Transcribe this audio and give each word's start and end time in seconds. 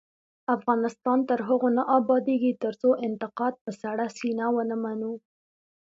افغانستان 0.55 1.19
تر 1.29 1.39
هغو 1.47 1.69
نه 1.77 1.83
ابادیږي، 1.99 2.51
ترڅو 2.63 2.89
انتقاد 3.07 3.53
په 3.63 3.71
سړه 3.81 4.05
سینه 4.17 4.45
ونه 4.53 4.75
منو. 4.83 5.13